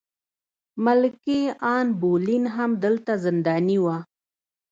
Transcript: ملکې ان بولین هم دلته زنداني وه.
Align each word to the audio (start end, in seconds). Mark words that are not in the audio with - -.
ملکې 0.85 1.39
ان 1.75 1.87
بولین 2.01 2.43
هم 2.55 2.71
دلته 2.83 3.11
زنداني 3.23 3.77
وه. 3.83 3.97